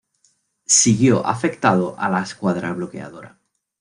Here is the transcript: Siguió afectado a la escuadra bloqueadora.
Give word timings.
Siguió 0.65 1.23
afectado 1.27 1.93
a 1.99 2.09
la 2.09 2.23
escuadra 2.23 2.73
bloqueadora. 2.73 3.37